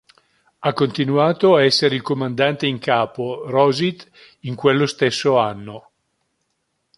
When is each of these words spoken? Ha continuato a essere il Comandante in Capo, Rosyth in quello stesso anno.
Ha 0.57 0.73
continuato 0.73 1.55
a 1.55 1.63
essere 1.63 1.93
il 1.93 2.01
Comandante 2.01 2.65
in 2.65 2.79
Capo, 2.79 3.47
Rosyth 3.47 4.09
in 4.39 4.55
quello 4.55 4.87
stesso 4.87 5.37
anno. 5.37 5.91